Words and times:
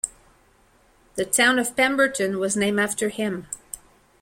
The 1.13 1.25
town 1.25 1.59
of 1.59 1.75
Pemberton 1.77 2.39
was 2.39 2.57
named 2.57 2.79
after 2.79 3.09
him. 3.09 3.45